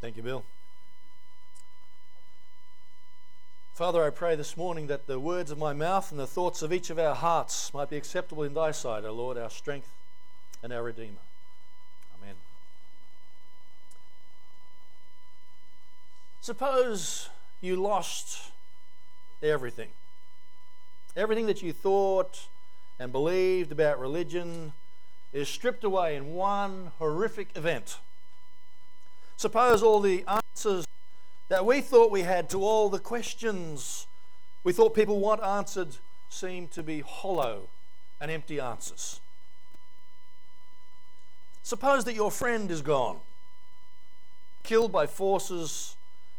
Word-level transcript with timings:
Thank 0.00 0.16
you, 0.16 0.22
Bill. 0.22 0.44
Father, 3.74 4.04
I 4.04 4.10
pray 4.10 4.36
this 4.36 4.56
morning 4.56 4.86
that 4.86 5.06
the 5.06 5.20
words 5.20 5.50
of 5.50 5.58
my 5.58 5.72
mouth 5.72 6.10
and 6.10 6.20
the 6.20 6.26
thoughts 6.26 6.62
of 6.62 6.72
each 6.72 6.90
of 6.90 6.98
our 6.98 7.14
hearts 7.14 7.72
might 7.74 7.90
be 7.90 7.96
acceptable 7.96 8.42
in 8.42 8.54
thy 8.54 8.70
sight, 8.70 9.04
O 9.04 9.12
Lord, 9.12 9.36
our 9.36 9.50
strength 9.50 9.90
and 10.62 10.72
our 10.72 10.82
Redeemer. 10.82 11.20
Amen. 12.18 12.36
Suppose 16.40 17.28
you 17.60 17.76
lost 17.76 18.50
everything. 19.42 19.88
Everything 21.16 21.46
that 21.46 21.62
you 21.62 21.72
thought 21.72 22.46
and 22.98 23.12
believed 23.12 23.72
about 23.72 23.98
religion 23.98 24.72
is 25.32 25.48
stripped 25.48 25.84
away 25.84 26.16
in 26.16 26.34
one 26.34 26.92
horrific 26.98 27.48
event. 27.56 27.98
Suppose 29.36 29.82
all 29.82 30.00
the 30.00 30.24
answers 30.26 30.86
that 31.48 31.64
we 31.64 31.80
thought 31.80 32.10
we 32.10 32.22
had 32.22 32.48
to 32.50 32.62
all 32.62 32.88
the 32.88 32.98
questions 32.98 34.06
we 34.66 34.72
thought 34.72 34.96
people 34.96 35.20
want 35.20 35.40
answered 35.44 35.98
seem 36.28 36.66
to 36.66 36.82
be 36.82 36.98
hollow 36.98 37.68
and 38.20 38.32
empty 38.32 38.58
answers. 38.58 39.20
Suppose 41.62 42.04
that 42.04 42.14
your 42.14 42.32
friend 42.32 42.68
is 42.68 42.82
gone, 42.82 43.18
killed 44.64 44.90
by 44.90 45.06
forces 45.06 45.94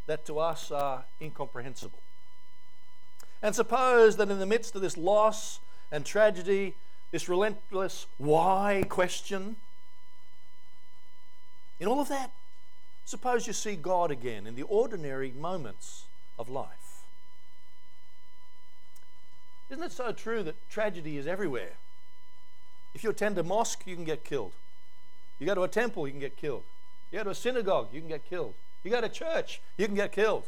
that 0.08 0.26
to 0.26 0.40
us 0.40 0.72
are 0.72 1.06
incomprehensible. 1.22 2.02
And 3.42 3.56
suppose 3.56 4.18
that 4.18 4.30
in 4.30 4.40
the 4.40 4.46
midst 4.46 4.76
of 4.76 4.82
this 4.82 4.98
loss 4.98 5.62
and 5.90 6.06
tragedy, 6.06 6.76
this 7.12 7.30
relentless 7.30 8.08
why 8.18 8.84
question, 8.90 9.56
in 11.80 11.88
all 11.88 12.02
of 12.02 12.10
that, 12.10 12.32
Suppose 13.08 13.48
you 13.48 13.54
see 13.54 13.78
God 13.78 14.12
again 14.12 14.46
in 14.46 14.56
the 14.56 14.64
ordinary 14.64 15.32
moments 15.32 16.08
of 16.38 16.50
life. 16.50 17.04
Isn't 19.70 19.82
it 19.82 19.94
so 19.94 20.12
true 20.12 20.44
that 20.44 20.56
tragedy 20.70 21.16
is 21.16 21.26
everywhere? 21.26 21.72
If 22.94 23.06
you 23.06 23.10
attend 23.10 23.38
a 23.38 23.44
mosque, 23.44 23.84
you 23.86 23.96
can 23.96 24.04
get 24.04 24.26
killed. 24.26 24.52
You 25.40 25.46
go 25.46 25.56
to 25.56 25.64
a 25.64 25.70
temple, 25.70 26.06
you 26.06 26.12
can 26.12 26.20
get 26.20 26.36
killed. 26.36 26.64
You 27.10 27.20
go 27.20 27.24
to 27.24 27.30
a 27.30 27.36
synagogue, 27.36 27.88
you 27.94 28.02
can 28.02 28.10
get 28.10 28.30
killed. 28.30 28.56
You 28.84 28.92
go 28.92 29.00
to 29.00 29.08
church, 29.08 29.62
you 29.78 29.86
can 29.86 29.96
get 29.96 30.12
killed. 30.12 30.44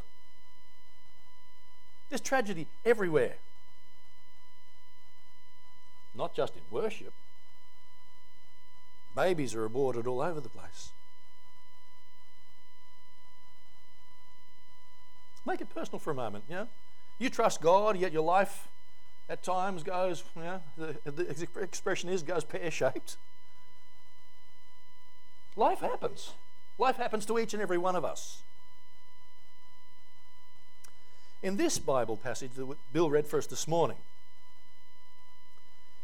There's 2.09 2.19
tragedy 2.19 2.67
everywhere. 2.85 3.35
Not 6.13 6.35
just 6.35 6.55
in 6.57 6.61
worship. 6.69 7.13
Babies 9.15 9.55
are 9.55 9.63
aborted 9.63 10.07
all 10.07 10.21
over 10.21 10.41
the 10.41 10.49
place. 10.49 10.89
Make 15.49 15.61
it 15.61 15.73
personal 15.73 15.97
for 15.97 16.11
a 16.11 16.15
moment. 16.15 16.47
Know? 16.47 16.67
You 17.17 17.31
trust 17.31 17.59
God, 17.59 17.97
yet 17.97 18.13
your 18.13 18.21
life 18.21 18.67
at 19.27 19.41
times 19.41 19.81
goes, 19.81 20.23
know, 20.35 20.61
the, 20.77 20.95
the 21.03 21.47
expression 21.59 22.07
is 22.07 22.21
goes 22.21 22.43
pear 22.43 22.69
shaped. 22.69 23.17
Life 25.55 25.79
happens. 25.79 26.33
Life 26.77 26.97
happens 26.97 27.25
to 27.25 27.39
each 27.39 27.55
and 27.55 27.63
every 27.63 27.79
one 27.79 27.95
of 27.95 28.05
us. 28.05 28.43
In 31.41 31.57
this 31.57 31.79
Bible 31.79 32.15
passage 32.15 32.51
that 32.51 32.77
Bill 32.93 33.09
read 33.09 33.25
for 33.25 33.39
us 33.39 33.47
this 33.47 33.67
morning, 33.67 33.97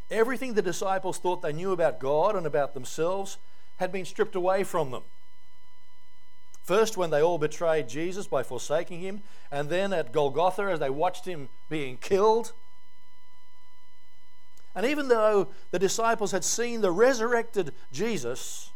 everything 0.10 0.56
the 0.56 0.64
disciples 0.64 1.20
thought 1.20 1.44
they 1.44 1.54
knew 1.54 1.72
about 1.72 2.00
God 2.00 2.36
and 2.36 2.48
about 2.48 2.74
themselves 2.74 3.38
had 3.78 3.92
been 3.92 4.06
stripped 4.06 4.36
away 4.36 4.64
from 4.64 4.90
them. 4.90 5.04
First, 6.66 6.98
when 6.98 7.12
they 7.12 7.22
all 7.22 7.38
betrayed 7.38 7.88
Jesus 7.88 8.26
by 8.26 8.42
forsaking 8.42 9.00
him, 9.00 9.22
and 9.52 9.70
then 9.70 9.94
at 9.94 10.12
Golgotha 10.12 10.64
as 10.64 10.80
they 10.80 10.90
watched 10.90 11.26
him 11.26 11.48
being 11.70 11.96
killed. 11.96 12.54
And 14.74 14.84
even 14.84 15.08
though 15.08 15.50
the 15.70 15.78
disciples 15.78 16.32
had 16.32 16.44
seen 16.44 16.82
the 16.82 16.92
resurrected 16.92 17.72
Jesus, 17.94 18.72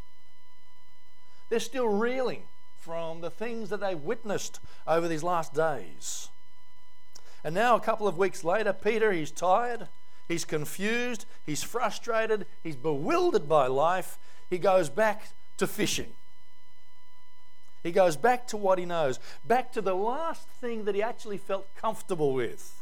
they're 1.50 1.60
still 1.60 1.90
reeling 1.90 2.44
from 2.78 3.22
the 3.22 3.32
things 3.32 3.70
that 3.70 3.80
they 3.80 3.96
witnessed 3.96 4.60
over 4.88 5.08
these 5.08 5.24
last 5.24 5.56
days. 5.56 6.30
And 7.44 7.56
now, 7.56 7.76
a 7.76 7.82
couple 7.82 8.08
of 8.08 8.20
weeks 8.20 8.44
later, 8.44 8.72
Peter, 8.72 9.12
he's 9.12 9.32
tired, 9.32 9.88
he's 10.28 10.46
confused, 10.46 11.26
he's 11.44 11.64
frustrated, 11.64 12.46
he's 12.64 12.76
bewildered 12.76 13.50
by 13.50 13.66
life. 13.66 14.20
He 14.48 14.60
goes 14.60 14.90
back 14.90 15.30
to 15.58 15.66
fishing. 15.66 16.14
He 17.84 17.92
goes 17.92 18.18
back 18.18 18.48
to 18.48 18.58
what 18.58 18.78
he 18.78 18.86
knows, 18.86 19.20
back 19.46 19.72
to 19.74 19.82
the 19.82 19.94
last 19.94 20.48
thing 20.60 20.86
that 20.86 20.96
he 20.96 21.02
actually 21.02 21.38
felt 21.38 21.74
comfortable 21.76 22.34
with, 22.34 22.82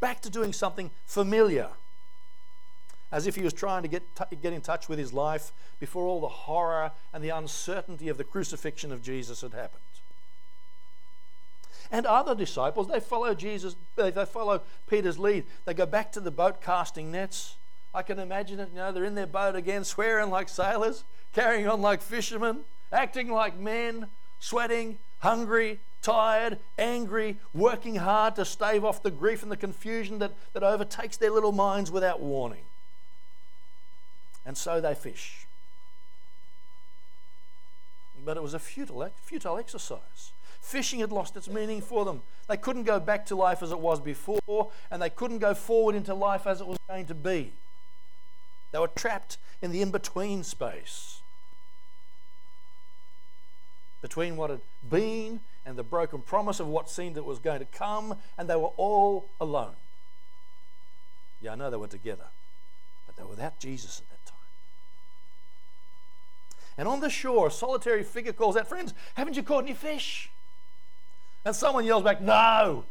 back 0.00 0.20
to 0.22 0.30
doing 0.30 0.52
something 0.52 0.90
familiar, 1.06 1.68
as 3.10 3.26
if 3.26 3.36
he 3.36 3.42
was 3.42 3.54
trying 3.54 3.82
to 3.82 3.88
get, 3.88 4.02
t- 4.16 4.36
get 4.36 4.52
in 4.52 4.60
touch 4.60 4.88
with 4.88 4.98
his 4.98 5.12
life 5.12 5.52
before 5.80 6.06
all 6.06 6.20
the 6.20 6.28
horror 6.28 6.92
and 7.12 7.24
the 7.24 7.30
uncertainty 7.30 8.08
of 8.08 8.18
the 8.18 8.24
crucifixion 8.24 8.92
of 8.92 9.02
Jesus 9.02 9.40
had 9.40 9.54
happened. 9.54 9.80
And 11.90 12.06
other 12.06 12.34
disciples, 12.34 12.88
they 12.88 13.00
follow 13.00 13.34
Jesus, 13.34 13.76
they 13.96 14.10
follow 14.10 14.62
Peter's 14.90 15.18
lead. 15.18 15.44
They 15.64 15.74
go 15.74 15.86
back 15.86 16.12
to 16.12 16.20
the 16.20 16.30
boat 16.30 16.60
casting 16.60 17.12
nets. 17.12 17.56
I 17.94 18.02
can 18.02 18.18
imagine 18.18 18.58
it, 18.58 18.70
you 18.72 18.78
know, 18.78 18.90
they're 18.90 19.04
in 19.04 19.14
their 19.14 19.26
boat 19.26 19.54
again, 19.54 19.84
swearing 19.84 20.28
like 20.28 20.48
sailors, 20.48 21.04
carrying 21.32 21.68
on 21.68 21.80
like 21.80 22.02
fishermen 22.02 22.64
acting 22.94 23.30
like 23.30 23.58
men, 23.58 24.06
sweating, 24.38 24.98
hungry, 25.18 25.80
tired, 26.00 26.58
angry, 26.78 27.38
working 27.52 27.96
hard 27.96 28.36
to 28.36 28.44
stave 28.44 28.84
off 28.84 29.02
the 29.02 29.10
grief 29.10 29.42
and 29.42 29.50
the 29.50 29.56
confusion 29.56 30.18
that, 30.20 30.32
that 30.52 30.62
overtakes 30.62 31.16
their 31.16 31.30
little 31.30 31.52
minds 31.52 31.90
without 31.90 32.20
warning. 32.20 32.64
And 34.46 34.56
so 34.56 34.80
they 34.80 34.94
fish. 34.94 35.46
But 38.24 38.36
it 38.36 38.42
was 38.42 38.54
a 38.54 38.58
futile, 38.58 39.10
futile 39.22 39.58
exercise. 39.58 40.32
Fishing 40.60 41.00
had 41.00 41.12
lost 41.12 41.36
its 41.36 41.48
meaning 41.48 41.80
for 41.82 42.04
them. 42.04 42.22
They 42.48 42.56
couldn't 42.56 42.84
go 42.84 43.00
back 43.00 43.26
to 43.26 43.36
life 43.36 43.62
as 43.62 43.70
it 43.70 43.78
was 43.78 44.00
before, 44.00 44.70
and 44.90 45.00
they 45.00 45.10
couldn't 45.10 45.38
go 45.38 45.54
forward 45.54 45.94
into 45.94 46.14
life 46.14 46.46
as 46.46 46.60
it 46.60 46.66
was 46.66 46.78
going 46.88 47.06
to 47.06 47.14
be. 47.14 47.52
They 48.72 48.78
were 48.78 48.88
trapped 48.88 49.38
in 49.60 49.72
the 49.72 49.82
in 49.82 49.90
between 49.90 50.42
space 50.42 51.20
between 54.04 54.36
what 54.36 54.50
had 54.50 54.60
been 54.90 55.40
and 55.64 55.78
the 55.78 55.82
broken 55.82 56.20
promise 56.20 56.60
of 56.60 56.66
what 56.66 56.90
seemed 56.90 57.14
that 57.14 57.24
was 57.24 57.38
going 57.38 57.58
to 57.58 57.64
come, 57.64 58.14
and 58.36 58.50
they 58.50 58.54
were 58.54 58.72
all 58.76 59.30
alone. 59.40 59.72
Yeah, 61.40 61.52
I 61.52 61.54
know 61.54 61.70
they 61.70 61.78
were 61.78 61.86
together, 61.86 62.26
but 63.06 63.16
they 63.16 63.22
were 63.22 63.30
without 63.30 63.58
Jesus 63.58 64.02
at 64.02 64.10
that 64.10 64.26
time. 64.26 64.36
And 66.76 66.86
on 66.86 67.00
the 67.00 67.08
shore, 67.08 67.46
a 67.46 67.50
solitary 67.50 68.02
figure 68.02 68.34
calls 68.34 68.58
out, 68.58 68.68
Friends, 68.68 68.92
haven't 69.14 69.38
you 69.38 69.42
caught 69.42 69.64
any 69.64 69.72
fish? 69.72 70.28
And 71.42 71.56
someone 71.56 71.86
yells 71.86 72.02
back, 72.02 72.20
No! 72.20 72.84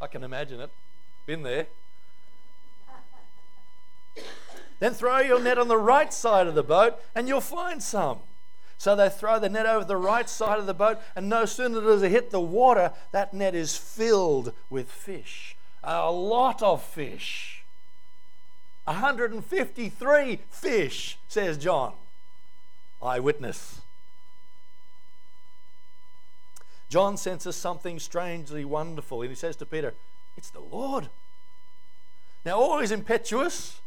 I 0.00 0.06
can 0.06 0.24
imagine 0.24 0.60
it. 0.60 0.70
Been 1.26 1.42
there. 1.42 1.66
then 4.78 4.94
throw 4.94 5.18
your 5.18 5.38
net 5.38 5.58
on 5.58 5.68
the 5.68 5.76
right 5.76 6.14
side 6.14 6.46
of 6.46 6.54
the 6.54 6.62
boat 6.62 6.94
and 7.14 7.28
you'll 7.28 7.42
find 7.42 7.82
some. 7.82 8.20
So 8.78 8.94
they 8.94 9.08
throw 9.08 9.38
the 9.38 9.48
net 9.48 9.66
over 9.66 9.84
the 9.84 9.96
right 9.96 10.28
side 10.28 10.58
of 10.58 10.66
the 10.66 10.74
boat, 10.74 10.98
and 11.14 11.28
no 11.28 11.44
sooner 11.44 11.80
does 11.80 12.02
it 12.02 12.10
hit 12.10 12.30
the 12.30 12.40
water, 12.40 12.92
that 13.12 13.32
net 13.32 13.54
is 13.54 13.76
filled 13.76 14.52
with 14.68 14.90
fish. 14.90 15.56
A 15.82 16.10
lot 16.10 16.62
of 16.62 16.82
fish. 16.82 17.64
153 18.84 20.40
fish, 20.50 21.18
says 21.26 21.58
John. 21.58 21.94
Eyewitness. 23.02 23.80
John 26.88 27.16
senses 27.16 27.56
something 27.56 27.98
strangely 27.98 28.64
wonderful, 28.64 29.22
and 29.22 29.30
he 29.30 29.36
says 29.36 29.56
to 29.56 29.66
Peter, 29.66 29.94
It's 30.36 30.50
the 30.50 30.60
Lord. 30.60 31.08
Now, 32.44 32.58
always 32.58 32.92
impetuous, 32.92 33.80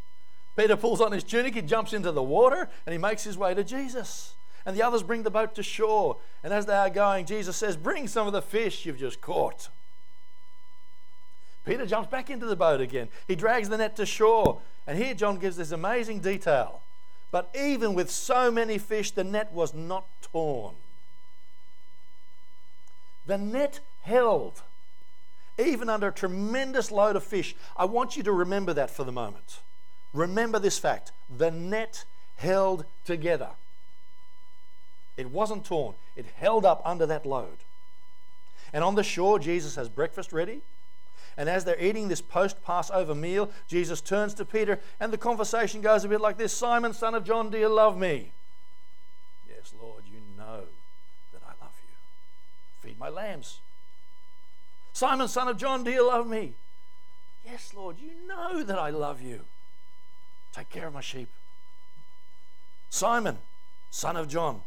Peter 0.57 0.75
pulls 0.75 0.99
on 0.99 1.13
his 1.13 1.23
tunic, 1.23 1.55
he 1.55 1.61
jumps 1.61 1.93
into 1.93 2.11
the 2.11 2.23
water, 2.23 2.67
and 2.85 2.91
he 2.91 2.97
makes 2.97 3.23
his 3.23 3.37
way 3.37 3.53
to 3.53 3.63
Jesus 3.63 4.33
and 4.65 4.75
the 4.75 4.83
others 4.83 5.03
bring 5.03 5.23
the 5.23 5.31
boat 5.31 5.55
to 5.55 5.63
shore. 5.63 6.17
And 6.43 6.53
as 6.53 6.65
they 6.65 6.73
are 6.73 6.89
going, 6.89 7.25
Jesus 7.25 7.57
says, 7.57 7.77
Bring 7.77 8.07
some 8.07 8.27
of 8.27 8.33
the 8.33 8.41
fish 8.41 8.85
you've 8.85 8.99
just 8.99 9.21
caught. 9.21 9.69
Peter 11.65 11.85
jumps 11.85 12.09
back 12.09 12.29
into 12.29 12.45
the 12.45 12.55
boat 12.55 12.81
again. 12.81 13.09
He 13.27 13.35
drags 13.35 13.69
the 13.69 13.77
net 13.77 13.95
to 13.97 14.05
shore. 14.05 14.59
And 14.87 14.97
here 14.97 15.13
John 15.13 15.37
gives 15.37 15.57
this 15.57 15.71
amazing 15.71 16.19
detail. 16.19 16.81
But 17.31 17.53
even 17.59 17.93
with 17.93 18.09
so 18.09 18.49
many 18.49 18.77
fish, 18.77 19.11
the 19.11 19.23
net 19.23 19.53
was 19.53 19.73
not 19.73 20.05
torn. 20.21 20.75
The 23.27 23.37
net 23.37 23.81
held, 24.01 24.63
even 25.59 25.89
under 25.89 26.07
a 26.07 26.11
tremendous 26.11 26.89
load 26.89 27.15
of 27.15 27.23
fish. 27.23 27.55
I 27.77 27.85
want 27.85 28.17
you 28.17 28.23
to 28.23 28.31
remember 28.31 28.73
that 28.73 28.89
for 28.89 29.03
the 29.03 29.11
moment. 29.11 29.59
Remember 30.13 30.57
this 30.57 30.79
fact 30.79 31.11
the 31.29 31.51
net 31.51 32.05
held 32.37 32.85
together 33.05 33.49
It 35.19 35.31
wasn't 35.31 35.65
torn, 35.65 35.95
it 36.15 36.25
held 36.37 36.63
up 36.63 36.81
under 36.85 37.05
that 37.07 37.25
load. 37.25 37.57
And 38.71 38.85
on 38.85 38.95
the 38.95 39.03
shore, 39.03 39.37
Jesus 39.37 39.75
has 39.75 39.89
breakfast 39.89 40.31
ready. 40.31 40.61
And 41.35 41.49
as 41.49 41.65
they're 41.65 41.81
eating 41.81 42.07
this 42.07 42.21
post 42.21 42.63
Passover 42.63 43.13
meal, 43.13 43.51
Jesus 43.67 43.99
turns 43.99 44.33
to 44.35 44.45
Peter, 44.45 44.79
and 44.97 45.11
the 45.11 45.17
conversation 45.17 45.81
goes 45.81 46.05
a 46.05 46.07
bit 46.07 46.21
like 46.21 46.37
this 46.37 46.53
Simon, 46.53 46.93
son 46.93 47.15
of 47.15 47.25
John, 47.25 47.49
do 47.49 47.57
you 47.57 47.67
love 47.67 47.97
me? 47.97 48.31
Yes, 49.49 49.73
Lord, 49.81 50.03
you 50.09 50.21
know 50.37 50.61
that 51.33 51.41
I 51.45 51.51
love 51.61 51.75
you. 51.83 51.95
Feed 52.79 52.97
my 52.97 53.09
lambs. 53.09 53.59
Simon, 54.93 55.27
son 55.27 55.49
of 55.49 55.57
John, 55.57 55.83
do 55.83 55.91
you 55.91 56.07
love 56.07 56.27
me? 56.27 56.53
Yes, 57.45 57.73
Lord, 57.75 57.97
you 57.99 58.11
know 58.25 58.63
that 58.63 58.79
I 58.79 58.89
love 58.89 59.21
you. 59.21 59.41
Take 60.53 60.69
care 60.69 60.87
of 60.87 60.93
my 60.93 61.01
sheep. 61.01 61.27
Simon, 62.89 63.39
son 63.91 64.15
of 64.15 64.29
John, 64.29 64.61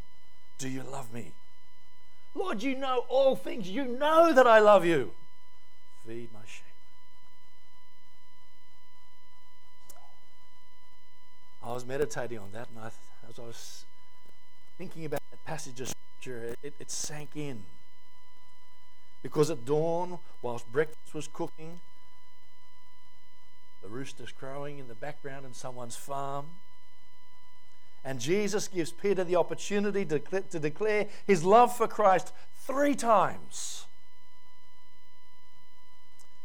do 0.63 0.69
you 0.69 0.85
love 0.85 1.13
me? 1.13 1.33
Lord, 2.37 2.63
you 2.63 2.79
know 2.79 3.05
all 3.09 3.35
things. 3.35 3.69
You 3.69 3.85
know 3.85 4.33
that 4.33 4.47
I 4.47 4.61
love 4.61 4.87
you. 4.87 5.11
Feed 6.07 6.33
my 6.33 6.39
sheep. 6.47 6.63
I 11.65 11.73
was 11.73 11.85
meditating 11.85 12.39
on 12.39 12.53
that, 12.53 12.69
and 12.69 12.79
I, 12.79 12.91
as 13.29 13.41
I 13.41 13.43
was 13.43 13.85
thinking 14.79 15.05
about 15.05 15.21
that 15.33 15.45
passage 15.45 15.81
of 15.81 15.89
scripture, 15.89 16.55
it, 16.63 16.75
it 16.79 16.91
sank 16.93 17.31
in. 17.35 17.65
Because 19.21 19.51
at 19.51 19.65
dawn, 19.65 20.21
whilst 20.43 20.71
breakfast 20.71 21.13
was 21.13 21.29
cooking, 21.33 21.81
the 23.83 23.89
rooster's 23.89 24.31
crowing 24.31 24.79
in 24.79 24.87
the 24.87 24.95
background 24.95 25.45
in 25.45 25.55
someone's 25.55 25.97
farm. 25.97 26.47
And 28.05 28.19
Jesus 28.19 28.69
gives 28.69 28.91
Peter 28.91 29.25
the 29.25 29.37
opportunity 29.37 30.05
to, 30.07 30.19
to 30.19 30.59
declare 30.59 31.07
his 31.27 31.45
love 31.45 31.77
for 31.77 31.87
Christ 31.87 32.33
three 32.57 32.95
times. 32.95 33.87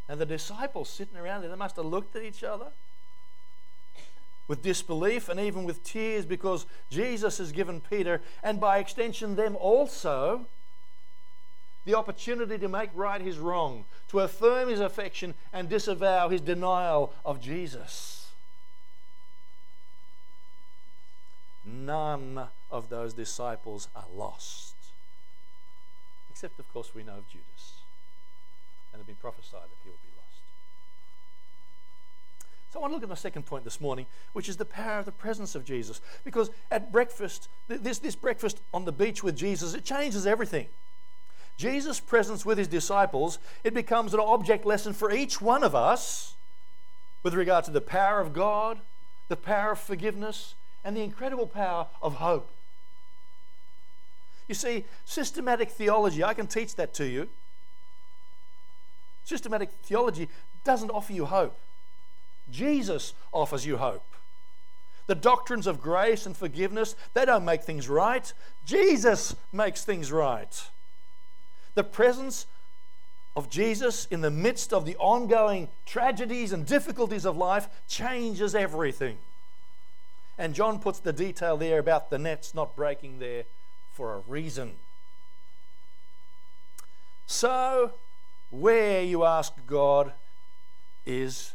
And 0.10 0.22
the 0.22 0.26
disciples 0.26 0.90
sitting 0.90 1.18
around 1.18 1.42
there, 1.42 1.50
they 1.50 1.56
must 1.56 1.76
have 1.76 1.86
looked 1.86 2.16
at 2.16 2.24
each 2.24 2.44
other 2.44 2.68
with 4.48 4.62
disbelief 4.62 5.30
and 5.30 5.40
even 5.40 5.66
with 5.66 5.84
tears 5.84 6.26
because 6.26 6.66
Jesus 6.90 7.38
has 7.38 7.52
given 7.52 7.82
Peter, 7.82 8.22
and 8.44 8.60
by 8.60 8.78
extension, 8.78 9.36
them 9.36 9.58
also, 9.58 10.46
the 11.86 11.96
opportunity 11.96 12.58
to 12.58 12.70
make 12.70 12.90
right 12.94 13.22
his 13.22 13.38
wrong, 13.38 13.86
to 14.10 14.20
affirm 14.20 14.70
his 14.70 14.80
affection 14.80 15.34
and 15.52 15.70
disavow 15.70 16.30
his 16.30 16.42
denial 16.42 17.14
of 17.26 17.42
Jesus. 17.42 18.17
None 21.68 22.48
of 22.72 22.90
those 22.90 23.14
disciples 23.14 23.90
are 23.96 24.06
lost. 24.16 24.76
Except, 26.32 26.60
of 26.60 26.72
course, 26.72 26.96
we 26.96 27.04
know 27.04 27.18
of 27.18 27.28
Judas. 27.28 27.74
And 28.94 29.00
it 29.00 29.04
has 29.04 29.08
been 29.08 29.16
prophesied 29.16 29.64
that 29.64 29.78
he 29.84 29.90
will 29.90 29.98
be 29.98 30.16
lost. 30.16 30.42
So 32.72 32.80
I 32.80 32.82
want 32.82 32.92
to 32.92 32.96
look 32.96 33.04
at 33.04 33.10
my 33.10 33.16
second 33.16 33.46
point 33.46 33.66
this 33.66 33.82
morning, 33.82 34.06
which 34.32 34.48
is 34.48 34.56
the 34.56 34.66
power 34.66 35.00
of 35.00 35.06
the 35.06 35.12
presence 35.12 35.56
of 35.56 35.66
Jesus. 35.66 36.00
Because 36.24 36.50
at 36.72 36.92
breakfast, 36.92 37.50
this, 37.68 38.00
this 38.00 38.16
breakfast 38.16 38.62
on 38.74 38.86
the 38.86 38.94
beach 38.94 39.22
with 39.22 39.36
Jesus, 39.36 39.74
it 39.74 39.84
changes 39.84 40.26
everything. 40.26 40.68
Jesus' 41.58 42.00
presence 42.00 42.46
with 42.46 42.58
his 42.58 42.68
disciples, 42.68 43.40
it 43.64 43.74
becomes 43.74 44.14
an 44.14 44.20
object 44.20 44.66
lesson 44.66 44.94
for 44.94 45.12
each 45.12 45.42
one 45.42 45.64
of 45.64 45.76
us 45.76 46.36
with 47.24 47.34
regard 47.34 47.66
to 47.66 47.72
the 47.72 47.82
power 47.82 48.22
of 48.22 48.32
God, 48.32 48.80
the 49.28 49.36
power 49.36 49.72
of 49.72 49.80
forgiveness, 49.80 50.54
and 50.84 50.96
the 50.96 51.02
incredible 51.02 51.48
power 51.48 51.88
of 52.02 52.16
hope. 52.16 52.50
You 54.48 54.56
see, 54.56 54.86
systematic 55.06 55.70
theology, 55.72 56.24
I 56.24 56.34
can 56.34 56.48
teach 56.48 56.76
that 56.76 56.94
to 56.96 57.08
you. 57.08 57.28
Systematic 59.26 59.72
theology 59.84 60.30
doesn't 60.64 60.90
offer 60.90 61.12
you 61.12 61.26
hope. 61.26 61.58
Jesus 62.50 63.14
offers 63.34 63.66
you 63.66 63.78
hope. 63.78 64.06
The 65.08 65.16
doctrines 65.16 65.68
of 65.68 65.82
grace 65.82 66.26
and 66.26 66.36
forgiveness, 66.36 66.96
they 67.14 67.26
don't 67.26 67.46
make 67.46 67.64
things 67.64 67.90
right. 67.90 68.32
Jesus 68.66 69.36
makes 69.52 69.84
things 69.84 70.12
right. 70.12 70.70
The 71.76 71.84
presence 71.84 72.46
of 73.36 73.50
Jesus 73.50 74.08
in 74.12 74.22
the 74.22 74.32
midst 74.32 74.74
of 74.74 74.86
the 74.86 74.96
ongoing 74.98 75.70
tragedies 75.86 76.52
and 76.52 76.66
difficulties 76.66 77.26
of 77.26 77.38
life 77.38 77.68
changes 77.88 78.56
everything. 78.56 79.18
And 80.38 80.54
John 80.54 80.80
puts 80.80 81.00
the 81.00 81.14
detail 81.14 81.58
there 81.58 81.80
about 81.80 82.10
the 82.10 82.20
nets 82.20 82.54
not 82.54 82.76
breaking 82.76 83.20
there 83.20 83.46
for 83.92 84.14
a 84.14 84.20
reason. 84.28 84.74
So, 87.26 87.94
where 88.52 89.02
you 89.02 89.24
ask 89.24 89.54
God 89.66 90.14
is, 91.06 91.54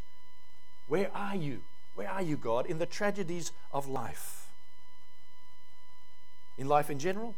where 0.88 1.10
are 1.14 1.36
you? 1.36 1.60
Where 1.94 2.10
are 2.10 2.22
you, 2.22 2.36
God, 2.36 2.66
in 2.66 2.78
the 2.78 2.86
tragedies 2.86 3.52
of 3.72 3.88
life? 3.88 4.48
In 6.58 6.68
life 6.68 6.90
in 6.90 6.98
general? 6.98 7.34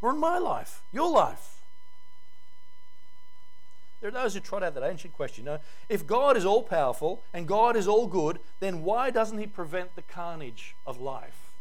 Or 0.00 0.10
in 0.10 0.20
my 0.20 0.38
life? 0.38 0.82
Your 0.92 1.10
life? 1.10 1.55
There 4.00 4.08
are 4.08 4.12
those 4.12 4.34
who 4.34 4.40
trot 4.40 4.62
out 4.62 4.74
that 4.74 4.88
ancient 4.88 5.14
question. 5.14 5.44
You 5.44 5.52
know, 5.52 5.58
if 5.88 6.06
God 6.06 6.36
is 6.36 6.44
all 6.44 6.62
powerful 6.62 7.22
and 7.32 7.46
God 7.46 7.76
is 7.76 7.88
all 7.88 8.06
good, 8.06 8.38
then 8.60 8.82
why 8.82 9.10
doesn't 9.10 9.38
He 9.38 9.46
prevent 9.46 9.96
the 9.96 10.02
carnage 10.02 10.74
of 10.86 11.00
life? 11.00 11.52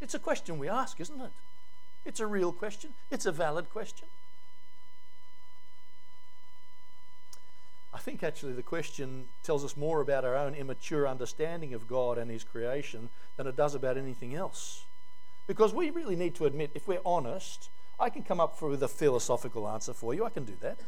It's 0.00 0.14
a 0.14 0.18
question 0.18 0.58
we 0.58 0.68
ask, 0.68 1.00
isn't 1.00 1.20
it? 1.20 1.30
It's 2.04 2.20
a 2.20 2.26
real 2.26 2.52
question, 2.52 2.90
it's 3.10 3.26
a 3.26 3.32
valid 3.32 3.70
question. 3.70 4.06
I 7.92 7.98
think 7.98 8.22
actually 8.22 8.52
the 8.52 8.62
question 8.62 9.24
tells 9.42 9.64
us 9.64 9.74
more 9.74 10.02
about 10.02 10.24
our 10.24 10.36
own 10.36 10.54
immature 10.54 11.08
understanding 11.08 11.72
of 11.72 11.88
God 11.88 12.18
and 12.18 12.30
His 12.30 12.44
creation 12.44 13.08
than 13.38 13.46
it 13.46 13.56
does 13.56 13.74
about 13.74 13.96
anything 13.96 14.34
else. 14.34 14.84
Because 15.46 15.72
we 15.72 15.90
really 15.90 16.14
need 16.14 16.34
to 16.34 16.44
admit, 16.44 16.72
if 16.74 16.86
we're 16.86 17.00
honest, 17.06 17.70
I 17.98 18.10
can 18.10 18.22
come 18.22 18.40
up 18.40 18.60
with 18.60 18.82
a 18.82 18.88
philosophical 18.88 19.68
answer 19.68 19.94
for 19.94 20.12
you. 20.14 20.24
I 20.24 20.30
can 20.30 20.44
do 20.44 20.56
that. 20.60 20.78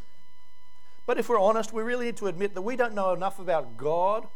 But 1.06 1.18
if 1.18 1.28
we're 1.28 1.40
honest, 1.40 1.72
we 1.72 1.82
really 1.82 2.06
need 2.06 2.18
to 2.18 2.26
admit 2.26 2.54
that 2.54 2.62
we 2.62 2.76
don't 2.76 2.94
know 2.94 3.14
enough 3.14 3.38
about 3.38 3.78
God 3.78 4.26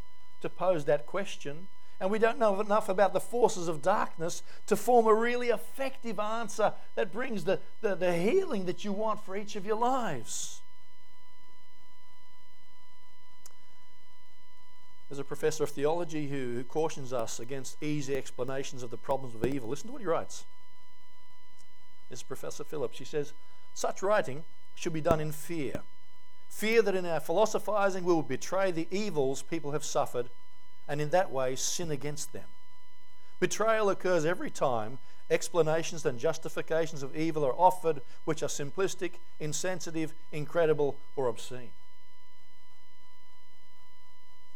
to 0.40 0.48
pose 0.48 0.86
that 0.86 1.06
question, 1.06 1.68
and 2.00 2.10
we 2.10 2.18
don't 2.18 2.38
know 2.38 2.58
enough 2.60 2.88
about 2.88 3.12
the 3.12 3.20
forces 3.20 3.68
of 3.68 3.82
darkness 3.82 4.42
to 4.66 4.74
form 4.74 5.06
a 5.06 5.14
really 5.14 5.48
effective 5.48 6.18
answer 6.18 6.72
that 6.94 7.12
brings 7.12 7.44
the, 7.44 7.60
the, 7.82 7.94
the 7.94 8.14
healing 8.16 8.64
that 8.64 8.84
you 8.84 8.92
want 8.92 9.22
for 9.22 9.36
each 9.36 9.54
of 9.54 9.66
your 9.66 9.76
lives. 9.76 10.62
There's 15.10 15.20
a 15.20 15.24
professor 15.24 15.64
of 15.64 15.70
theology 15.70 16.28
who, 16.28 16.54
who 16.54 16.64
cautions 16.64 17.12
us 17.12 17.38
against 17.38 17.82
easy 17.82 18.16
explanations 18.16 18.82
of 18.82 18.90
the 18.90 18.96
problems 18.96 19.34
of 19.34 19.44
evil. 19.44 19.68
Listen 19.68 19.88
to 19.88 19.92
what 19.92 20.00
he 20.00 20.06
writes 20.06 20.46
is 22.12 22.22
Professor 22.22 22.64
Phillips. 22.64 22.96
She 22.96 23.04
says, 23.04 23.32
Such 23.74 24.02
writing 24.02 24.44
should 24.74 24.92
be 24.92 25.00
done 25.00 25.20
in 25.20 25.32
fear. 25.32 25.82
Fear 26.48 26.82
that 26.82 26.94
in 26.94 27.06
our 27.06 27.20
philosophizing 27.20 28.04
we 28.04 28.12
will 28.12 28.22
betray 28.22 28.70
the 28.70 28.88
evils 28.90 29.42
people 29.42 29.72
have 29.72 29.84
suffered 29.84 30.28
and 30.86 31.00
in 31.00 31.10
that 31.10 31.30
way 31.30 31.56
sin 31.56 31.90
against 31.90 32.32
them. 32.32 32.44
Betrayal 33.40 33.90
occurs 33.90 34.24
every 34.24 34.50
time 34.50 34.98
explanations 35.30 36.04
and 36.04 36.18
justifications 36.18 37.02
of 37.02 37.16
evil 37.16 37.44
are 37.44 37.58
offered 37.58 38.02
which 38.24 38.42
are 38.42 38.48
simplistic, 38.48 39.12
insensitive, 39.40 40.12
incredible, 40.30 40.96
or 41.16 41.26
obscene. 41.26 41.70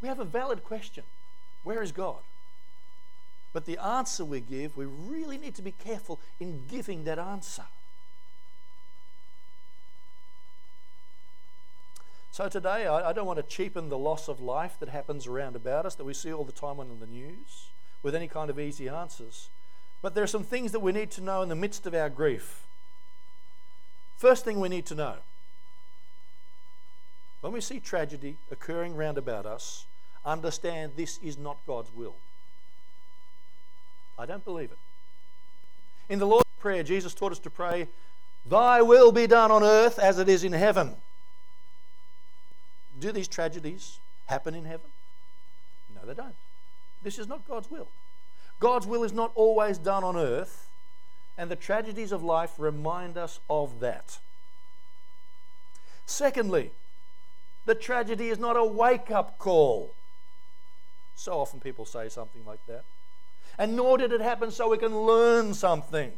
We 0.02 0.08
have 0.08 0.20
a 0.20 0.24
valid 0.24 0.62
question 0.62 1.04
Where 1.64 1.82
is 1.82 1.92
God? 1.92 2.18
But 3.56 3.64
the 3.64 3.78
answer 3.78 4.22
we 4.22 4.40
give, 4.40 4.76
we 4.76 4.84
really 4.84 5.38
need 5.38 5.54
to 5.54 5.62
be 5.62 5.72
careful 5.72 6.20
in 6.38 6.66
giving 6.68 7.04
that 7.04 7.18
answer. 7.18 7.64
So 12.30 12.50
today, 12.50 12.86
I, 12.86 13.14
don't 13.14 13.24
want 13.24 13.38
to 13.38 13.42
cheapen 13.42 13.88
the 13.88 13.96
loss 13.96 14.28
of 14.28 14.42
life 14.42 14.76
that 14.80 14.90
happens 14.90 15.26
around 15.26 15.56
about 15.56 15.86
us, 15.86 15.94
that 15.94 16.04
we 16.04 16.12
see 16.12 16.30
all 16.30 16.44
the 16.44 16.52
time 16.52 16.78
on 16.78 17.00
the 17.00 17.06
news, 17.06 17.68
with 18.02 18.14
any 18.14 18.28
kind 18.28 18.50
of 18.50 18.60
easy 18.60 18.90
answers. 18.90 19.48
But 20.02 20.14
there 20.14 20.22
are 20.22 20.26
some 20.26 20.44
things 20.44 20.72
that 20.72 20.80
we 20.80 20.92
need 20.92 21.10
to 21.12 21.22
know 21.22 21.40
in 21.40 21.48
the 21.48 21.54
midst 21.54 21.86
of 21.86 21.94
our 21.94 22.10
grief. 22.10 22.66
First 24.18 24.44
thing 24.44 24.60
we 24.60 24.68
need 24.68 24.84
to 24.84 24.94
know 24.94 25.14
when 27.40 27.54
we 27.54 27.62
see 27.62 27.80
tragedy 27.80 28.36
occurring 28.50 28.94
round 28.96 29.16
about 29.16 29.46
us, 29.46 29.86
understand 30.26 30.92
this 30.96 31.18
is 31.22 31.38
not 31.38 31.56
God's 31.66 31.94
will. 31.94 32.16
I 34.18 34.26
don't 34.26 34.44
believe 34.44 34.70
it. 34.70 34.78
In 36.08 36.18
the 36.18 36.26
Lord's 36.26 36.44
Prayer, 36.58 36.82
Jesus 36.82 37.14
taught 37.14 37.32
us 37.32 37.38
to 37.40 37.50
pray, 37.50 37.88
Thy 38.48 38.80
will 38.82 39.12
be 39.12 39.26
done 39.26 39.50
on 39.50 39.62
earth 39.62 39.98
as 39.98 40.18
it 40.18 40.28
is 40.28 40.44
in 40.44 40.52
heaven. 40.52 40.94
Do 42.98 43.12
these 43.12 43.28
tragedies 43.28 43.98
happen 44.26 44.54
in 44.54 44.64
heaven? 44.64 44.90
No, 45.94 46.06
they 46.06 46.14
don't. 46.14 46.34
This 47.02 47.18
is 47.18 47.28
not 47.28 47.46
God's 47.46 47.70
will. 47.70 47.88
God's 48.58 48.86
will 48.86 49.04
is 49.04 49.12
not 49.12 49.32
always 49.34 49.78
done 49.78 50.02
on 50.02 50.16
earth 50.16 50.66
And 51.38 51.50
the 51.50 51.56
tragedies 51.56 52.12
of 52.12 52.22
life 52.22 52.54
remind 52.58 53.18
us 53.18 53.40
of 53.50 53.80
that. 53.80 54.18
Secondly, 56.06 56.70
the 57.66 57.74
tragedy 57.74 58.28
is 58.28 58.38
not 58.38 58.56
a 58.56 58.64
wake 58.64 59.10
up 59.10 59.38
call. 59.38 59.92
So 61.14 61.32
often 61.32 61.60
people 61.60 61.84
say 61.84 62.08
something 62.08 62.42
like 62.46 62.64
that. 62.66 62.84
And 63.58 63.76
nor 63.76 63.98
did 63.98 64.12
it 64.12 64.20
happen 64.20 64.50
so 64.50 64.68
we 64.68 64.78
can 64.78 64.96
learn 64.96 65.54
something. 65.54 66.12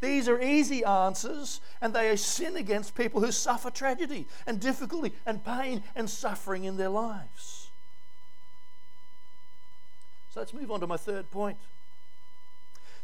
These 0.00 0.28
are 0.28 0.42
easy 0.42 0.84
answers, 0.84 1.60
and 1.80 1.94
they 1.94 2.08
are 2.08 2.14
a 2.14 2.18
sin 2.18 2.56
against 2.56 2.96
people 2.96 3.20
who 3.20 3.30
suffer 3.30 3.70
tragedy 3.70 4.26
and 4.46 4.58
difficulty 4.58 5.12
and 5.24 5.44
pain 5.44 5.84
and 5.94 6.10
suffering 6.10 6.64
in 6.64 6.76
their 6.76 6.88
lives. 6.88 7.70
So 10.34 10.40
let's 10.40 10.52
move 10.52 10.72
on 10.72 10.80
to 10.80 10.86
my 10.86 10.96
third 10.96 11.30
point. 11.30 11.56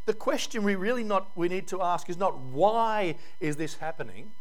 The 0.07 0.15
question 0.15 0.65
we 0.65 0.75
really 0.75 1.05
not 1.05 1.31
we 1.37 1.49
need 1.49 1.69
to 1.69 1.83
ask 1.83 2.09
is 2.09 2.17
not 2.17 2.37
why 2.39 3.17
is 3.39 3.57
this 3.57 3.75
happening? 3.75 4.33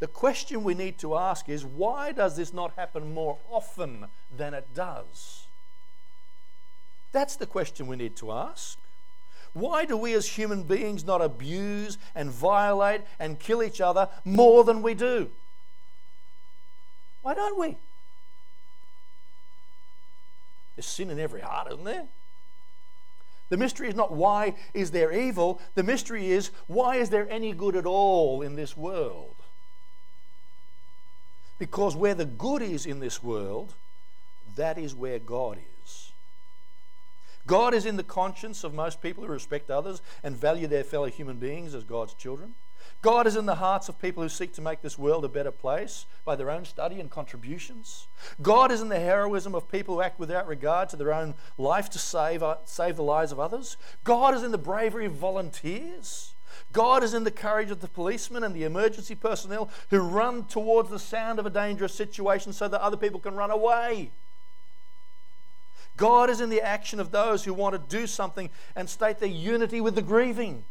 The 0.00 0.06
question 0.06 0.64
we 0.64 0.74
need 0.74 0.98
to 0.98 1.16
ask 1.16 1.48
is 1.48 1.64
why 1.64 2.12
does 2.12 2.36
this 2.36 2.52
not 2.52 2.72
happen 2.76 3.14
more 3.14 3.38
often 3.50 4.06
than 4.36 4.54
it 4.54 4.74
does? 4.74 5.45
That's 7.12 7.36
the 7.36 7.46
question 7.46 7.86
we 7.86 7.96
need 7.96 8.16
to 8.16 8.32
ask. 8.32 8.78
Why 9.52 9.86
do 9.86 9.96
we 9.96 10.12
as 10.12 10.26
human 10.26 10.64
beings 10.64 11.04
not 11.04 11.22
abuse 11.22 11.96
and 12.14 12.30
violate 12.30 13.02
and 13.18 13.38
kill 13.38 13.62
each 13.62 13.80
other 13.80 14.08
more 14.24 14.64
than 14.64 14.82
we 14.82 14.92
do? 14.92 15.30
Why 17.22 17.34
don't 17.34 17.58
we? 17.58 17.78
There's 20.76 20.86
sin 20.86 21.10
in 21.10 21.18
every 21.18 21.40
heart, 21.40 21.68
isn't 21.72 21.84
there? 21.84 22.04
The 23.48 23.56
mystery 23.56 23.88
is 23.88 23.94
not 23.94 24.12
why 24.12 24.56
is 24.74 24.90
there 24.90 25.12
evil, 25.12 25.60
the 25.74 25.82
mystery 25.82 26.30
is 26.30 26.50
why 26.66 26.96
is 26.96 27.10
there 27.10 27.30
any 27.30 27.52
good 27.52 27.76
at 27.76 27.86
all 27.86 28.42
in 28.42 28.56
this 28.56 28.76
world? 28.76 29.36
Because 31.58 31.96
where 31.96 32.14
the 32.14 32.26
good 32.26 32.60
is 32.60 32.84
in 32.84 33.00
this 33.00 33.22
world, 33.22 33.74
that 34.56 34.76
is 34.76 34.94
where 34.94 35.18
God 35.18 35.58
is. 35.58 35.75
God 37.46 37.74
is 37.74 37.86
in 37.86 37.96
the 37.96 38.02
conscience 38.02 38.64
of 38.64 38.74
most 38.74 39.00
people 39.00 39.24
who 39.24 39.32
respect 39.32 39.70
others 39.70 40.02
and 40.22 40.36
value 40.36 40.66
their 40.66 40.84
fellow 40.84 41.06
human 41.06 41.36
beings 41.36 41.74
as 41.74 41.84
God's 41.84 42.14
children. 42.14 42.54
God 43.02 43.26
is 43.26 43.36
in 43.36 43.46
the 43.46 43.56
hearts 43.56 43.88
of 43.88 44.00
people 44.00 44.22
who 44.22 44.28
seek 44.28 44.52
to 44.54 44.60
make 44.60 44.82
this 44.82 44.98
world 44.98 45.24
a 45.24 45.28
better 45.28 45.50
place 45.50 46.06
by 46.24 46.34
their 46.34 46.50
own 46.50 46.64
study 46.64 46.98
and 46.98 47.10
contributions. 47.10 48.06
God 48.42 48.72
is 48.72 48.80
in 48.80 48.88
the 48.88 48.98
heroism 48.98 49.54
of 49.54 49.70
people 49.70 49.96
who 49.96 50.02
act 50.02 50.18
without 50.18 50.48
regard 50.48 50.88
to 50.88 50.96
their 50.96 51.12
own 51.12 51.34
life 51.58 51.90
to 51.90 51.98
save, 51.98 52.42
uh, 52.42 52.56
save 52.64 52.96
the 52.96 53.02
lives 53.02 53.32
of 53.32 53.40
others. 53.40 53.76
God 54.02 54.34
is 54.34 54.42
in 54.42 54.50
the 54.50 54.58
bravery 54.58 55.06
of 55.06 55.12
volunteers. 55.12 56.34
God 56.72 57.04
is 57.04 57.14
in 57.14 57.24
the 57.24 57.30
courage 57.30 57.70
of 57.70 57.80
the 57.80 57.88
policemen 57.88 58.42
and 58.42 58.54
the 58.54 58.64
emergency 58.64 59.14
personnel 59.14 59.70
who 59.90 59.98
run 59.98 60.46
towards 60.46 60.90
the 60.90 60.98
sound 60.98 61.38
of 61.38 61.46
a 61.46 61.50
dangerous 61.50 61.94
situation 61.94 62.52
so 62.52 62.66
that 62.66 62.80
other 62.80 62.96
people 62.96 63.20
can 63.20 63.34
run 63.34 63.50
away. 63.50 64.10
God 65.96 66.30
is 66.30 66.40
in 66.40 66.50
the 66.50 66.60
action 66.60 67.00
of 67.00 67.10
those 67.10 67.44
who 67.44 67.54
want 67.54 67.74
to 67.74 67.96
do 67.96 68.06
something 68.06 68.50
and 68.74 68.88
state 68.88 69.18
their 69.18 69.28
unity 69.28 69.80
with 69.80 69.94
the 69.94 70.02
grieving. 70.02 70.64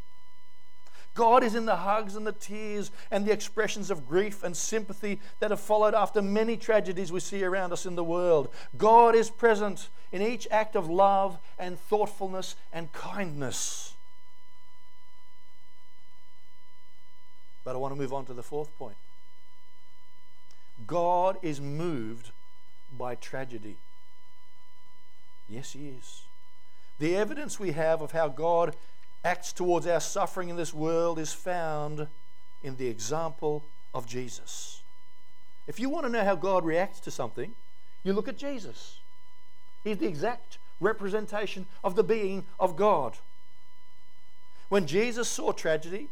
God 1.16 1.44
is 1.44 1.56
in 1.56 1.66
the 1.66 1.78
hugs 1.78 2.18
and 2.18 2.28
the 2.28 2.34
tears 2.34 2.92
and 3.10 3.26
the 3.26 3.32
expressions 3.32 3.90
of 3.90 4.08
grief 4.08 4.44
and 4.44 4.56
sympathy 4.56 5.20
that 5.40 5.50
have 5.50 5.62
followed 5.62 5.94
after 5.94 6.22
many 6.22 6.58
tragedies 6.58 7.12
we 7.12 7.22
see 7.22 7.44
around 7.44 7.72
us 7.72 7.86
in 7.86 7.96
the 7.96 8.04
world. 8.04 8.50
God 8.78 9.16
is 9.16 9.30
present 9.30 9.88
in 10.12 10.22
each 10.22 10.46
act 10.52 10.76
of 10.76 10.90
love 10.90 11.40
and 11.58 11.80
thoughtfulness 11.80 12.58
and 12.74 12.92
kindness. 12.92 13.94
But 17.64 17.76
I 17.76 17.78
want 17.78 17.94
to 17.94 18.00
move 18.00 18.14
on 18.14 18.26
to 18.26 18.34
the 18.34 18.44
fourth 18.44 18.78
point. 18.78 18.98
God 20.86 21.38
is 21.42 21.62
moved 21.62 22.32
by 22.98 23.16
tragedy. 23.16 23.78
Yes, 25.50 25.74
He 25.74 25.88
is. 25.88 26.24
The 27.00 27.16
evidence 27.16 27.60
we 27.60 27.72
have 27.72 28.02
of 28.02 28.12
how 28.12 28.30
God 28.30 28.76
acts 29.24 29.52
towards 29.52 29.88
our 29.88 30.00
suffering 30.00 30.50
in 30.50 30.56
this 30.56 30.74
world 30.74 31.20
is 31.20 31.34
found 31.34 32.08
in 32.64 32.78
the 32.78 32.88
example 32.88 33.64
of 33.94 34.08
Jesus. 34.08 34.82
If 35.68 35.80
you 35.80 35.90
want 35.90 36.06
to 36.06 36.12
know 36.12 36.24
how 36.24 36.36
God 36.36 36.64
reacts 36.64 37.00
to 37.02 37.12
something, 37.12 37.54
you 38.04 38.14
look 38.14 38.28
at 38.28 38.38
Jesus. 38.38 39.00
He's 39.84 39.98
the 39.98 40.08
exact 40.08 40.58
representation 40.80 41.66
of 41.84 41.96
the 41.96 42.04
being 42.04 42.46
of 42.60 42.76
God. 42.76 43.18
When 44.70 44.88
Jesus 44.88 45.28
saw 45.28 45.52
tragedy, 45.52 46.10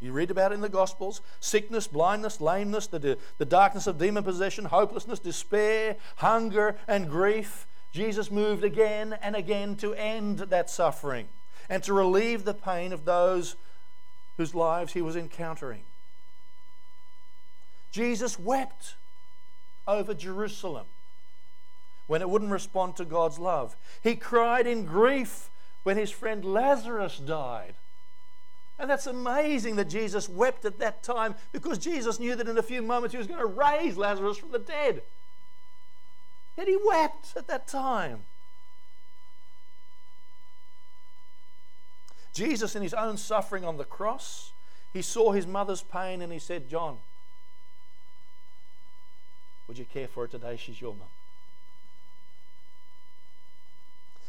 you 0.00 0.12
read 0.12 0.30
about 0.30 0.52
it 0.52 0.56
in 0.56 0.60
the 0.60 0.68
Gospels 0.68 1.22
sickness, 1.40 1.86
blindness, 1.86 2.40
lameness, 2.40 2.86
the, 2.86 3.18
the 3.38 3.44
darkness 3.44 3.86
of 3.86 3.98
demon 3.98 4.24
possession, 4.24 4.66
hopelessness, 4.66 5.18
despair, 5.18 5.96
hunger, 6.16 6.76
and 6.86 7.08
grief. 7.08 7.66
Jesus 7.94 8.28
moved 8.28 8.64
again 8.64 9.16
and 9.22 9.36
again 9.36 9.76
to 9.76 9.94
end 9.94 10.38
that 10.40 10.68
suffering 10.68 11.28
and 11.68 11.80
to 11.84 11.92
relieve 11.92 12.44
the 12.44 12.52
pain 12.52 12.92
of 12.92 13.04
those 13.04 13.54
whose 14.36 14.52
lives 14.52 14.94
he 14.94 15.00
was 15.00 15.14
encountering. 15.14 15.82
Jesus 17.92 18.36
wept 18.36 18.96
over 19.86 20.12
Jerusalem 20.12 20.86
when 22.08 22.20
it 22.20 22.28
wouldn't 22.28 22.50
respond 22.50 22.96
to 22.96 23.04
God's 23.04 23.38
love. 23.38 23.76
He 24.02 24.16
cried 24.16 24.66
in 24.66 24.84
grief 24.84 25.48
when 25.84 25.96
his 25.96 26.10
friend 26.10 26.44
Lazarus 26.44 27.18
died. 27.18 27.74
And 28.76 28.90
that's 28.90 29.06
amazing 29.06 29.76
that 29.76 29.88
Jesus 29.88 30.28
wept 30.28 30.64
at 30.64 30.80
that 30.80 31.04
time 31.04 31.36
because 31.52 31.78
Jesus 31.78 32.18
knew 32.18 32.34
that 32.34 32.48
in 32.48 32.58
a 32.58 32.62
few 32.62 32.82
moments 32.82 33.12
he 33.12 33.18
was 33.18 33.28
going 33.28 33.38
to 33.38 33.46
raise 33.46 33.96
Lazarus 33.96 34.36
from 34.36 34.50
the 34.50 34.58
dead. 34.58 35.02
Yet 36.56 36.68
he 36.68 36.78
wept 36.84 37.34
at 37.36 37.48
that 37.48 37.66
time. 37.66 38.24
Jesus, 42.32 42.74
in 42.74 42.82
his 42.82 42.94
own 42.94 43.16
suffering 43.16 43.64
on 43.64 43.76
the 43.76 43.84
cross, 43.84 44.52
he 44.92 45.02
saw 45.02 45.32
his 45.32 45.46
mother's 45.46 45.82
pain 45.82 46.20
and 46.20 46.32
he 46.32 46.38
said, 46.38 46.68
John, 46.68 46.98
would 49.68 49.78
you 49.78 49.84
care 49.84 50.08
for 50.08 50.22
her 50.22 50.28
today? 50.28 50.56
She's 50.56 50.80
your 50.80 50.94
mum. 50.94 51.08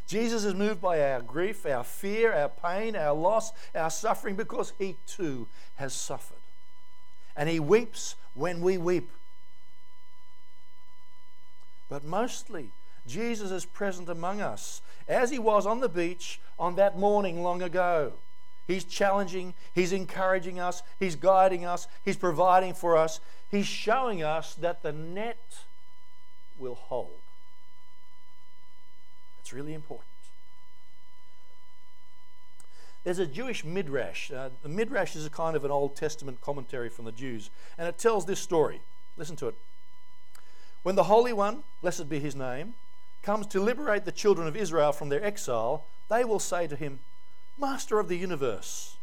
Jesus 0.08 0.46
is 0.46 0.54
moved 0.54 0.82
by 0.82 1.02
our 1.02 1.22
grief, 1.22 1.66
our 1.66 1.84
fear, 1.84 2.32
our 2.32 2.50
pain, 2.50 2.96
our 2.96 3.14
loss, 3.14 3.52
our 3.74 3.90
suffering 3.90 4.36
because 4.36 4.74
he 4.78 4.98
too 5.08 5.48
has 5.76 5.94
suffered. 5.94 6.38
And 7.36 7.50
he 7.50 7.60
weeps 7.60 8.16
when 8.36 8.62
we 8.62 8.78
weep. 8.78 9.10
But 11.90 12.04
mostly, 12.04 12.70
Jesus 13.08 13.52
is 13.52 13.66
present 13.66 14.10
among 14.10 14.42
us 14.42 14.82
as 15.08 15.30
he 15.30 15.40
was 15.40 15.66
on 15.66 15.80
the 15.80 15.90
beach 15.90 16.40
on 16.58 16.76
that 16.76 16.98
morning 16.98 17.44
long 17.44 17.62
ago. 17.62 18.14
He's 18.68 18.84
challenging, 18.84 19.54
he's 19.76 19.92
encouraging 19.92 20.60
us, 20.60 20.82
he's 21.00 21.16
guiding 21.16 21.66
us, 21.66 21.88
he's 22.04 22.18
providing 22.18 22.74
for 22.74 22.98
us, 22.98 23.20
he's 23.52 23.68
showing 23.68 24.24
us 24.24 24.56
that 24.56 24.82
the 24.82 24.92
net 24.92 25.60
will 26.58 26.76
hold. 26.76 27.20
It's 29.40 29.54
really 29.54 29.76
important. 29.76 30.10
There's 33.04 33.20
a 33.20 33.28
Jewish 33.28 33.64
midrash. 33.64 34.32
Uh, 34.32 34.50
the 34.64 34.70
midrash 34.70 35.16
is 35.16 35.28
a 35.28 35.30
kind 35.30 35.56
of 35.56 35.64
an 35.64 35.70
Old 35.70 35.96
Testament 35.96 36.42
commentary 36.42 36.90
from 36.90 37.06
the 37.06 37.12
Jews, 37.12 37.52
and 37.78 37.88
it 37.88 38.00
tells 38.00 38.26
this 38.26 38.40
story. 38.40 38.82
Listen 39.16 39.36
to 39.36 39.50
it. 39.50 39.56
When 40.86 40.94
the 40.94 41.06
Holy 41.06 41.34
One, 41.34 41.64
blessed 41.82 42.10
be 42.10 42.20
his 42.20 42.36
name, 42.36 42.76
comes 43.24 43.48
to 43.48 43.60
liberate 43.60 44.06
the 44.06 44.12
children 44.12 44.48
of 44.48 44.56
Israel 44.56 44.92
from 44.92 45.10
their 45.10 45.24
exile, 45.24 45.86
they 46.12 46.24
will 46.24 46.38
say 46.38 46.68
to 46.68 46.76
him, 46.76 47.00
Master 47.58 47.98
of 47.98 48.08
the 48.08 48.18
universe, 48.18 48.96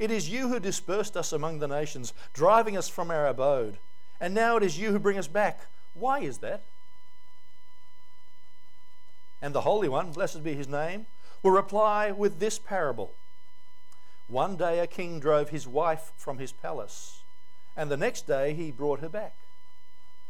it 0.00 0.10
is 0.10 0.28
you 0.28 0.48
who 0.48 0.58
dispersed 0.58 1.16
us 1.16 1.32
among 1.32 1.60
the 1.60 1.68
nations, 1.68 2.12
driving 2.32 2.76
us 2.76 2.88
from 2.88 3.08
our 3.12 3.28
abode, 3.28 3.78
and 4.20 4.34
now 4.34 4.56
it 4.56 4.64
is 4.64 4.80
you 4.80 4.90
who 4.90 4.98
bring 4.98 5.16
us 5.16 5.28
back. 5.28 5.66
Why 5.94 6.18
is 6.18 6.38
that? 6.38 6.64
And 9.40 9.54
the 9.54 9.60
Holy 9.60 9.88
One, 9.88 10.10
blessed 10.10 10.42
be 10.42 10.54
his 10.54 10.66
name, 10.66 11.06
will 11.40 11.52
reply 11.52 12.10
with 12.10 12.40
this 12.40 12.58
parable 12.58 13.12
One 14.26 14.56
day 14.56 14.80
a 14.80 14.88
king 14.88 15.20
drove 15.20 15.50
his 15.50 15.68
wife 15.68 16.10
from 16.16 16.38
his 16.38 16.50
palace, 16.50 17.22
and 17.76 17.92
the 17.92 17.96
next 17.96 18.26
day 18.26 18.54
he 18.54 18.72
brought 18.72 18.98
her 18.98 19.08
back. 19.08 19.36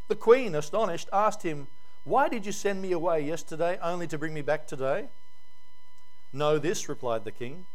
The 0.08 0.16
queen, 0.16 0.54
astonished, 0.54 1.08
asked 1.12 1.42
him, 1.42 1.68
Why 2.04 2.28
did 2.28 2.44
you 2.44 2.52
send 2.52 2.82
me 2.82 2.92
away 2.92 3.20
yesterday 3.22 3.78
only 3.82 4.06
to 4.08 4.18
bring 4.18 4.34
me 4.34 4.42
back 4.42 4.66
today? 4.66 5.06
Know 6.32 6.58
this, 6.58 6.88
replied 6.88 7.24
the 7.24 7.32
king, 7.32 7.66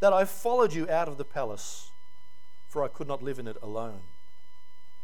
that 0.00 0.12
I 0.12 0.24
followed 0.24 0.74
you 0.74 0.88
out 0.90 1.08
of 1.08 1.16
the 1.16 1.24
palace, 1.24 1.90
for 2.68 2.84
I 2.84 2.88
could 2.88 3.08
not 3.08 3.22
live 3.22 3.38
in 3.38 3.46
it 3.46 3.56
alone. 3.62 4.00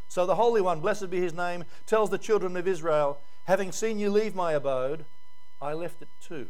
So 0.08 0.24
the 0.26 0.36
Holy 0.36 0.60
One, 0.60 0.80
blessed 0.80 1.10
be 1.10 1.20
his 1.20 1.34
name, 1.34 1.64
tells 1.86 2.10
the 2.10 2.18
children 2.18 2.56
of 2.56 2.66
Israel, 2.66 3.18
Having 3.44 3.72
seen 3.72 3.98
you 3.98 4.10
leave 4.10 4.34
my 4.34 4.52
abode, 4.52 5.06
I 5.60 5.72
left 5.72 6.02
it 6.02 6.08
too, 6.22 6.48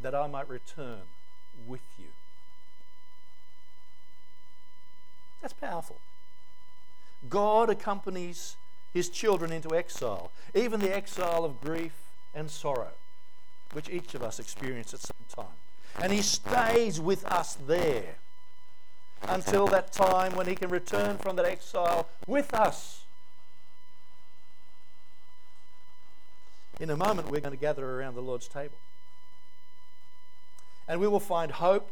that 0.00 0.14
I 0.14 0.28
might 0.28 0.48
return 0.48 1.00
with 1.66 1.80
you. 1.98 2.06
That's 5.42 5.54
powerful. 5.54 6.00
God 7.28 7.68
accompanies 7.68 8.56
his 8.94 9.10
children 9.10 9.52
into 9.52 9.74
exile, 9.74 10.30
even 10.54 10.80
the 10.80 10.96
exile 10.96 11.44
of 11.44 11.60
grief 11.60 11.92
and 12.32 12.48
sorrow, 12.48 12.92
which 13.72 13.90
each 13.90 14.14
of 14.14 14.22
us 14.22 14.38
experience 14.38 14.94
at 14.94 15.00
some 15.00 15.44
time. 15.44 15.56
And 16.00 16.12
he 16.12 16.22
stays 16.22 17.00
with 17.00 17.26
us 17.26 17.54
there 17.66 18.16
until 19.28 19.66
that 19.66 19.92
time 19.92 20.34
when 20.36 20.46
he 20.46 20.54
can 20.54 20.70
return 20.70 21.18
from 21.18 21.36
that 21.36 21.44
exile 21.44 22.08
with 22.26 22.54
us. 22.54 23.04
In 26.80 26.90
a 26.90 26.96
moment, 26.96 27.30
we're 27.30 27.40
going 27.40 27.52
to 27.52 27.60
gather 27.60 27.98
around 27.98 28.14
the 28.14 28.22
Lord's 28.22 28.48
table. 28.48 28.76
And 30.86 31.00
we 31.00 31.08
will 31.08 31.20
find 31.20 31.52
hope 31.52 31.90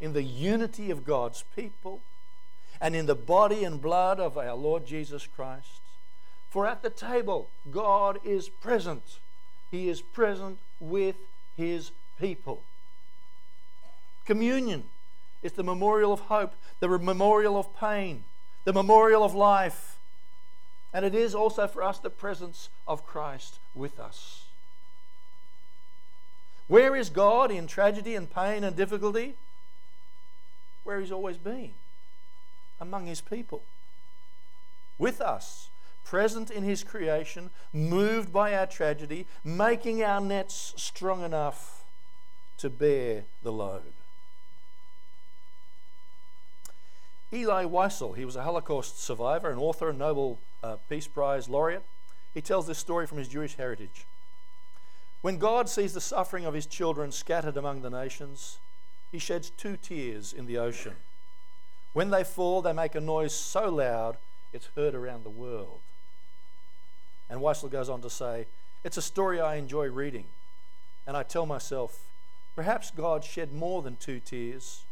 in 0.00 0.12
the 0.12 0.22
unity 0.22 0.90
of 0.90 1.04
God's 1.04 1.44
people 1.54 2.00
and 2.80 2.96
in 2.96 3.06
the 3.06 3.14
body 3.14 3.64
and 3.64 3.80
blood 3.80 4.18
of 4.18 4.36
our 4.36 4.54
Lord 4.54 4.86
Jesus 4.86 5.26
Christ. 5.26 5.80
For 6.54 6.68
at 6.68 6.82
the 6.82 6.90
table, 6.90 7.50
God 7.72 8.20
is 8.22 8.48
present. 8.48 9.18
He 9.72 9.88
is 9.88 10.00
present 10.00 10.58
with 10.78 11.16
His 11.56 11.90
people. 12.16 12.62
Communion 14.24 14.84
is 15.42 15.50
the 15.50 15.64
memorial 15.64 16.12
of 16.12 16.20
hope, 16.20 16.54
the 16.78 16.86
memorial 16.86 17.58
of 17.58 17.76
pain, 17.76 18.22
the 18.62 18.72
memorial 18.72 19.24
of 19.24 19.34
life. 19.34 19.98
And 20.92 21.04
it 21.04 21.12
is 21.12 21.34
also 21.34 21.66
for 21.66 21.82
us 21.82 21.98
the 21.98 22.08
presence 22.08 22.68
of 22.86 23.04
Christ 23.04 23.58
with 23.74 23.98
us. 23.98 24.44
Where 26.68 26.94
is 26.94 27.10
God 27.10 27.50
in 27.50 27.66
tragedy 27.66 28.14
and 28.14 28.32
pain 28.32 28.62
and 28.62 28.76
difficulty? 28.76 29.34
Where 30.84 31.00
He's 31.00 31.10
always 31.10 31.36
been 31.36 31.72
among 32.80 33.06
His 33.06 33.20
people. 33.20 33.64
With 35.00 35.20
us, 35.20 35.70
present 36.04 36.50
in 36.50 36.62
His 36.62 36.84
creation, 36.84 37.50
moved 37.72 38.32
by 38.32 38.54
our 38.54 38.66
tragedy, 38.66 39.26
making 39.42 40.02
our 40.02 40.20
nets 40.20 40.74
strong 40.76 41.24
enough 41.24 41.84
to 42.58 42.70
bear 42.70 43.24
the 43.42 43.52
load. 43.52 43.92
Elie 47.32 47.64
Wiesel, 47.64 48.16
he 48.16 48.24
was 48.24 48.36
a 48.36 48.42
Holocaust 48.42 49.02
survivor, 49.02 49.50
an 49.50 49.58
author, 49.58 49.90
a 49.90 49.92
Nobel 49.92 50.38
uh, 50.62 50.76
Peace 50.88 51.08
Prize 51.08 51.48
laureate. 51.48 51.82
He 52.32 52.40
tells 52.40 52.66
this 52.66 52.78
story 52.78 53.06
from 53.06 53.18
his 53.18 53.28
Jewish 53.28 53.56
heritage. 53.56 54.06
When 55.20 55.38
God 55.38 55.68
sees 55.68 55.94
the 55.94 56.00
suffering 56.00 56.44
of 56.44 56.54
his 56.54 56.66
children 56.66 57.10
scattered 57.10 57.56
among 57.56 57.82
the 57.82 57.90
nations, 57.90 58.58
he 59.10 59.18
sheds 59.18 59.50
two 59.50 59.76
tears 59.76 60.32
in 60.32 60.46
the 60.46 60.58
ocean. 60.58 60.94
When 61.92 62.10
they 62.10 62.24
fall, 62.24 62.60
they 62.60 62.72
make 62.72 62.94
a 62.94 63.00
noise 63.00 63.34
so 63.34 63.68
loud 63.68 64.16
it's 64.52 64.68
heard 64.76 64.94
around 64.94 65.24
the 65.24 65.30
world. 65.30 65.80
And 67.28 67.40
Wiesel 67.40 67.70
goes 67.70 67.88
on 67.88 68.00
to 68.02 68.10
say, 68.10 68.46
It's 68.84 68.96
a 68.96 69.02
story 69.02 69.40
I 69.40 69.56
enjoy 69.56 69.86
reading, 69.86 70.26
and 71.06 71.16
I 71.16 71.22
tell 71.22 71.46
myself, 71.46 72.00
perhaps 72.54 72.90
God 72.90 73.24
shed 73.24 73.52
more 73.52 73.82
than 73.82 73.96
two 73.96 74.20
tears 74.20 74.84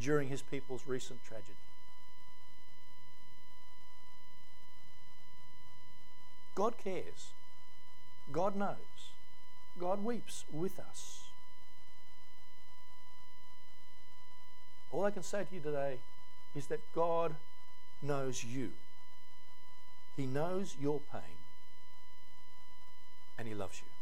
during 0.00 0.28
his 0.28 0.42
people's 0.42 0.82
recent 0.86 1.24
tragedy. 1.24 1.54
God 6.54 6.74
cares. 6.76 7.30
God 8.32 8.56
knows. 8.56 8.76
God 9.78 10.04
weeps 10.04 10.44
with 10.52 10.80
us. 10.80 11.20
All 14.90 15.04
I 15.04 15.10
can 15.10 15.22
say 15.22 15.44
to 15.44 15.54
you 15.54 15.60
today 15.60 15.98
is 16.56 16.66
that 16.66 16.80
God 16.94 17.34
knows 18.02 18.42
you. 18.42 18.70
He 20.16 20.26
knows 20.26 20.74
your 20.80 21.00
pain 21.12 21.37
and 23.38 23.48
He 23.48 23.54
loves 23.54 23.80
you. 23.80 23.97